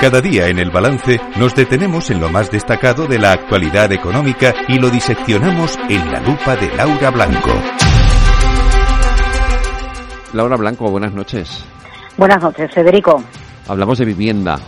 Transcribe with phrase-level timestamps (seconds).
[0.00, 4.54] Cada día en el balance nos detenemos en lo más destacado de la actualidad económica
[4.68, 7.50] y lo diseccionamos en la lupa de Laura Blanco.
[10.32, 11.64] Laura Blanco, buenas noches.
[12.16, 13.22] Buenas noches, Federico.
[13.68, 14.58] Hablamos de vivienda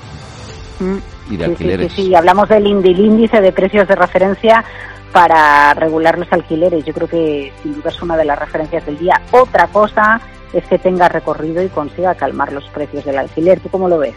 [0.81, 0.99] Mm,
[1.31, 1.93] y de sí, alquileres.
[1.93, 4.65] Sí, sí, sí, hablamos del índice de precios de referencia
[5.13, 6.85] para regular los alquileres.
[6.85, 9.21] Yo creo que sin duda es una de las referencias del día.
[9.31, 10.21] Otra cosa
[10.53, 13.61] es que tenga recorrido y consiga calmar los precios del alquiler.
[13.61, 14.15] ¿Tú cómo lo ves?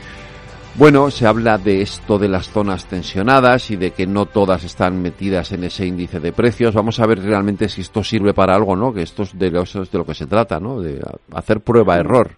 [0.76, 5.02] Bueno, se habla de esto de las zonas tensionadas y de que no todas están
[5.02, 6.74] metidas en ese índice de precios.
[6.74, 8.94] Vamos a ver realmente si esto sirve para algo, ¿no?
[8.94, 10.80] Que esto es de lo, eso es de lo que se trata, ¿no?
[10.80, 11.00] De
[11.34, 12.32] hacer prueba-error.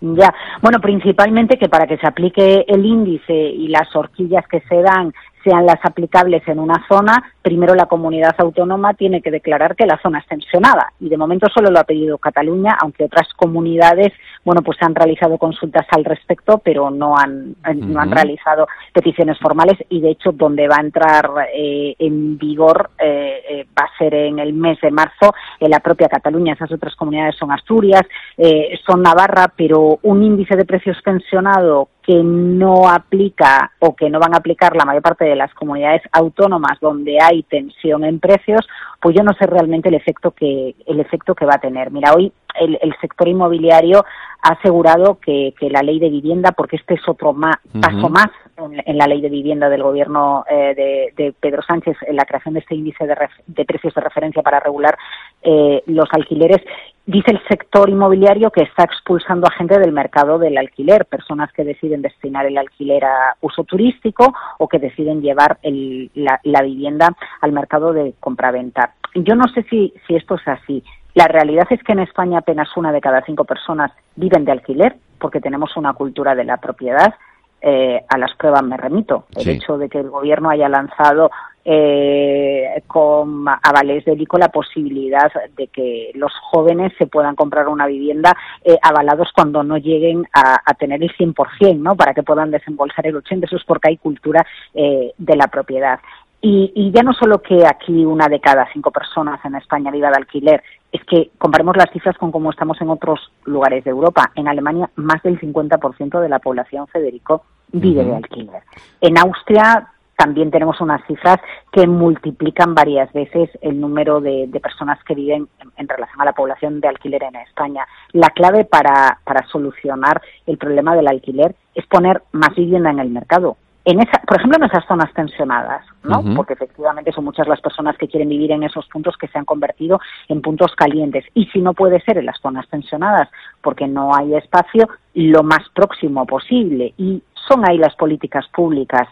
[0.00, 4.82] Ya, bueno, principalmente que para que se aplique el índice y las horquillas que se
[4.82, 5.12] dan
[5.46, 10.00] sean las aplicables en una zona, primero la comunidad autónoma tiene que declarar que la
[10.02, 10.92] zona es tensionada.
[10.98, 14.12] Y de momento solo lo ha pedido Cataluña, aunque otras comunidades,
[14.44, 19.76] bueno, pues han realizado consultas al respecto, pero no han, no han realizado peticiones formales.
[19.88, 24.14] Y de hecho, donde va a entrar eh, en vigor eh, eh, va a ser
[24.14, 26.54] en el mes de marzo en la propia Cataluña.
[26.54, 28.02] Esas otras comunidades son Asturias,
[28.36, 34.20] eh, son Navarra, pero un índice de precios pensionado que no aplica o que no
[34.20, 38.64] van a aplicar la mayor parte de las comunidades autónomas donde hay tensión en precios,
[39.00, 41.90] pues yo no sé realmente el efecto que el efecto que va a tener.
[41.90, 44.04] Mira, hoy el, el sector inmobiliario
[44.42, 47.80] ha asegurado que, que la ley de vivienda, porque este es otro ma- Ujú.
[47.80, 51.96] paso más en, en la ley de vivienda del gobierno eh, de, de Pedro Sánchez,
[52.06, 54.96] en la creación de este índice de, ref- de precios de referencia para regular
[55.42, 56.62] eh, los alquileres.
[57.08, 61.62] Dice el sector inmobiliario que está expulsando a gente del mercado del alquiler, personas que
[61.62, 67.14] deciden destinar el alquiler a uso turístico o que deciden llevar el- la, la vivienda
[67.40, 68.94] al mercado de compraventa.
[69.14, 70.82] Yo no sé si, si esto es así.
[71.14, 74.96] La realidad es que en España apenas una de cada cinco personas viven de alquiler
[75.20, 77.14] porque tenemos una cultura de la propiedad.
[77.62, 79.24] Eh, a las pruebas me remito.
[79.34, 79.50] El Sí.
[79.52, 81.30] hecho de que el gobierno haya lanzado
[81.68, 87.88] eh, con avales de ICO la posibilidad de que los jóvenes se puedan comprar una
[87.88, 91.96] vivienda eh, avalados cuando no lleguen a, a tener el 100%, ¿no?
[91.96, 93.44] Para que puedan desembolsar el 80%.
[93.44, 95.98] Eso es porque hay cultura eh, de la propiedad.
[96.40, 100.10] Y, y ya no solo que aquí una de cada cinco personas en España viva
[100.10, 100.62] de alquiler,
[100.92, 104.30] es que comparemos las cifras con cómo estamos en otros lugares de Europa.
[104.36, 108.62] En Alemania, más del 50% de la población, Federico, vive de alquiler.
[109.00, 111.38] En Austria también tenemos unas cifras
[111.70, 116.24] que multiplican varias veces el número de, de personas que viven en, en relación a
[116.24, 117.86] la población de alquiler en España.
[118.12, 123.10] La clave para, para solucionar el problema del alquiler es poner más vivienda en el
[123.10, 123.56] mercado.
[123.84, 126.20] En esa, por ejemplo, en esas zonas tensionadas, ¿no?
[126.34, 129.44] Porque efectivamente son muchas las personas que quieren vivir en esos puntos que se han
[129.44, 131.24] convertido en puntos calientes.
[131.34, 133.28] Y si no puede ser en las zonas tensionadas
[133.62, 136.94] porque no hay espacio, lo más próximo posible.
[136.98, 139.06] Y son ahí las políticas públicas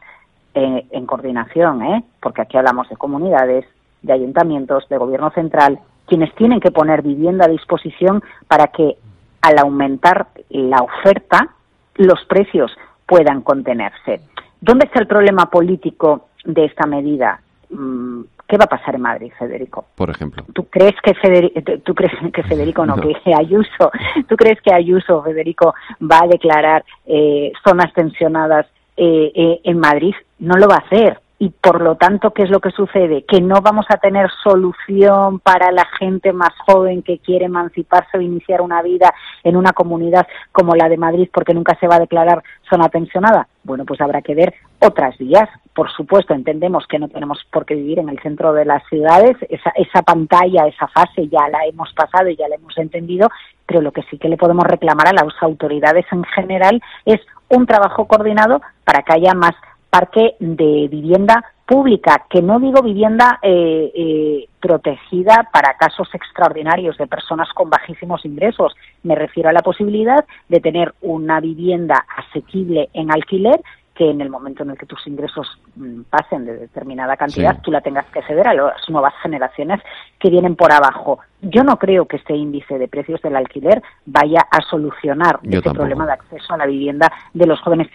[0.55, 2.05] eh, en coordinación, ¿eh?
[2.21, 3.65] porque aquí hablamos de comunidades,
[4.03, 8.97] de ayuntamientos, de gobierno central, quienes tienen que poner vivienda a disposición para que
[9.41, 11.49] al aumentar la oferta
[11.97, 12.73] los precios
[13.07, 14.21] puedan contenerse.
[14.61, 17.41] ¿Dónde está el problema político de esta medida?
[17.71, 19.87] Mm, ¿Qué va a pasar en Madrid, Federico?
[19.95, 20.45] Por ejemplo.
[20.53, 23.03] ¿Tú crees que Federico, tú crees que Federico no, No.
[23.03, 23.91] que Ayuso,
[24.29, 28.67] tú crees que Ayuso, Federico, va a declarar eh, zonas tensionadas
[28.97, 30.15] eh, eh, en Madrid?
[30.39, 31.21] No lo va a hacer.
[31.45, 33.27] Y por lo tanto, ¿qué es lo que sucede?
[33.27, 38.23] Que no vamos a tener solución para la gente más joven que quiere emanciparse o
[38.23, 39.13] iniciar una vida
[39.43, 43.47] en una comunidad como la de Madrid porque nunca se va a declarar zona tensionada.
[43.63, 45.51] Bueno, pues habrá que ver otras vías.
[45.75, 49.37] Por supuesto, entendemos que no tenemos por qué vivir en el centro de las ciudades.
[49.51, 53.29] Esa, esa pantalla, esa fase ya la hemos pasado y ya la hemos entendido,
[53.67, 57.67] pero lo que sí que le podemos reclamar a las autoridades en general es un
[57.67, 59.55] trabajo coordinado para que haya más
[59.95, 67.07] parque de vivienda pública, que no digo vivienda eh, eh, protegida para casos extraordinarios de
[67.07, 68.75] personas con bajísimos ingresos.
[69.05, 73.61] Me refiero a la posibilidad de tener una vivienda asequible en alquiler
[73.95, 75.47] que en el momento en el que tus ingresos
[75.77, 77.61] mm, pasen de determinada cantidad, Sí.
[77.63, 79.81] tú la tengas que ceder a las nuevas generaciones
[80.19, 81.21] que vienen por abajo.
[81.41, 85.63] Yo no creo que este índice de precios del alquiler vaya a solucionar Yo este
[85.63, 85.75] tampoco.
[85.77, 87.87] problema de acceso a la vivienda de los jóvenes.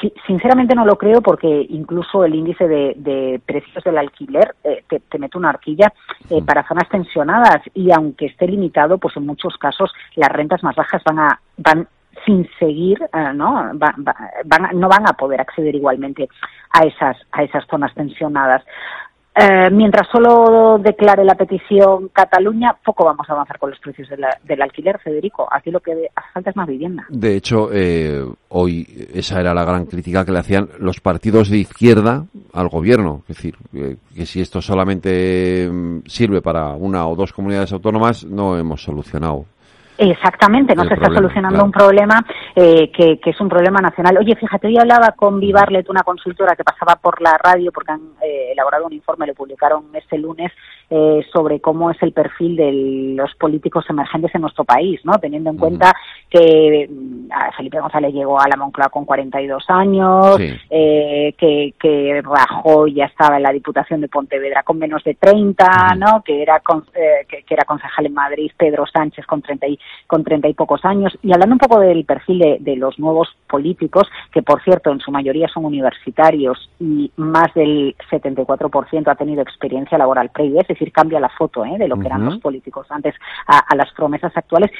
[0.00, 4.82] Si- sinceramente no lo creo porque incluso el índice de, de precios del alquiler eh,
[4.88, 5.92] te, te mete una horquilla
[6.30, 10.74] eh, para zonas tensionadas y aunque esté limitado, pues en muchos casos las rentas más
[10.74, 11.86] bajas van a van
[12.24, 13.52] sin seguir, eh, ¿no?
[13.78, 14.16] Va- va-
[14.46, 16.28] van a- no van a poder acceder igualmente
[16.70, 18.62] a esas a esas zonas tensionadas.
[19.36, 24.62] Eh, mientras solo declare la petición Cataluña, poco vamos a avanzar con los precios del
[24.62, 25.48] alquiler, Federico.
[25.50, 27.04] Aquí lo que hace falta es más vivienda.
[27.08, 31.58] De hecho, eh, hoy esa era la gran crítica que le hacían los partidos de
[31.58, 33.22] izquierda al gobierno.
[33.28, 38.56] Es decir, que si esto solamente mm, sirve para una o dos comunidades autónomas, no
[38.56, 39.46] hemos solucionado
[39.96, 42.24] Exactamente, no se está solucionando un problema
[42.56, 44.18] eh, que, es un problema nacional.
[44.18, 48.00] Oye, fíjate, hoy hablaba con Vivarlet, una consultora que pasaba por la radio, porque han
[48.20, 50.50] eh, elaborado un informe, lo publicaron este lunes,
[50.90, 52.72] eh, sobre cómo es el perfil de
[53.16, 55.12] los políticos emergentes en nuestro país, ¿no?
[55.20, 55.94] Teniendo en cuenta
[56.28, 56.88] que
[57.56, 63.42] Felipe González llegó a la Moncloa con 42 años, que, que Rajoy ya estaba en
[63.42, 66.22] la Diputación de Pontevedra con menos de 30, ¿no?
[66.22, 66.62] Que era,
[67.28, 69.64] que, era concejal en Madrid Pedro Sánchez con 30
[70.06, 71.16] con treinta y pocos años.
[71.22, 75.10] Y hablando un poco del perfil de, los nuevos políticos, que por cierto en su
[75.10, 81.20] mayoría son universitarios y más del 74% ha tenido experiencia laboral previa, es decir, cambia
[81.20, 81.76] la foto ¿eh?
[81.78, 83.14] de lo que eran los políticos antes
[83.46, 84.70] a las promesas actuales,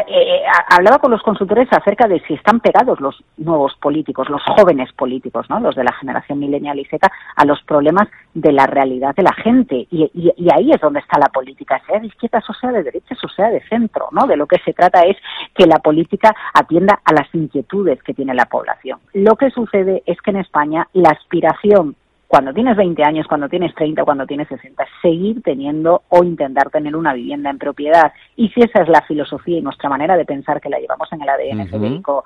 [0.00, 4.42] eh, eh, hablaba con los consultores acerca de si están pegados los nuevos políticos, los
[4.42, 5.60] jóvenes políticos, ¿no?
[5.60, 9.32] los de la generación milenial y Z, a los problemas de la realidad de la
[9.32, 9.86] gente.
[9.90, 10.10] Y,
[10.54, 13.48] ahí es donde está la política, sea de izquierdas o sea de derechas o sea
[13.48, 14.08] de centro.
[14.12, 14.26] ¿no?
[14.26, 15.16] De lo que se trata es
[15.54, 18.98] que la política atienda a las inquietudes que tiene la población.
[19.14, 21.96] Lo que sucede es que en España la aspiración
[22.26, 26.96] cuando tienes 20 años, cuando tienes 30, cuando tienes 60, seguir teniendo o intentar tener
[26.96, 28.12] una vivienda en propiedad.
[28.34, 31.22] Y si esa es la filosofía y nuestra manera de pensar que la llevamos en
[31.22, 32.24] el ADN, Federico,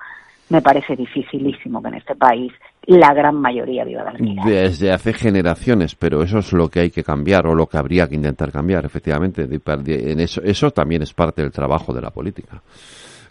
[0.49, 2.51] me parece dificilísimo que en este país
[2.85, 4.43] la gran mayoría viva de alquiler.
[4.43, 8.07] Desde hace generaciones, pero eso es lo que hay que cambiar o lo que habría
[8.07, 9.43] que intentar cambiar, efectivamente.
[9.43, 12.61] En eso, eso también es parte del trabajo de la política.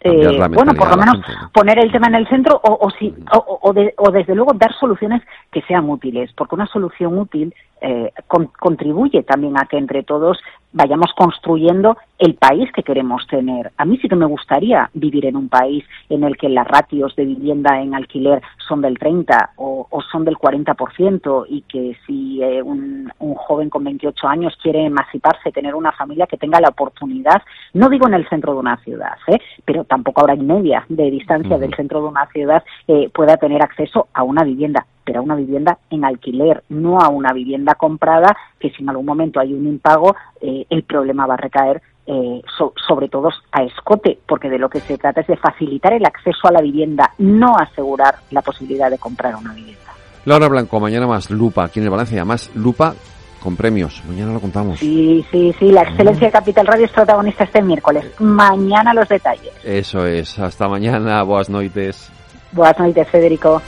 [0.02, 1.19] Eh, bueno, por lo menos
[1.52, 3.61] poner el tema en el centro o, o, si, o,
[3.99, 8.11] o, desde luego dar soluciones que sean útiles, porque una solución útil eh,
[8.58, 10.38] contribuye también a que entre todos
[10.73, 13.73] vayamos construyendo el país que queremos tener.
[13.77, 17.17] A mí sí que me gustaría vivir en un país en el que las ratios
[17.17, 22.63] de vivienda en alquiler son del 30 o, son del 40% y que si eh,
[22.63, 27.89] un, joven con 28 años quiere emanciparse, tener una familia que tenga la oportunidad, no
[27.89, 29.39] digo en el centro de una ciudad, ¿eh?
[29.65, 33.63] pero tampoco ahora en media de distancia del centro de una ciudad, eh, pueda tener
[33.63, 38.71] acceso a una vivienda a una vivienda en alquiler, no a una vivienda comprada que
[38.71, 42.43] si en algún momento hay un impago, eh, el problema va a recaer eh,
[42.89, 46.49] sobre todo a escote, porque de lo que se trata es de facilitar el acceso
[46.49, 49.93] a la vivienda, no asegurar la posibilidad de comprar una vivienda.
[50.25, 52.95] Laura Blanco, mañana más Lupa, aquí en el Valencia, más Lupa
[53.41, 54.03] con premios.
[54.07, 54.79] Mañana lo contamos.
[54.79, 55.73] Sí, sí, sí.
[55.73, 58.05] La excelencia de Capital Radio es protagonista este miércoles.
[58.19, 59.53] Mañana los detalles.
[59.65, 60.39] Eso es.
[60.39, 61.23] Hasta mañana.
[61.23, 62.11] Buenas noches.
[62.53, 63.62] Buenas noches, Federico.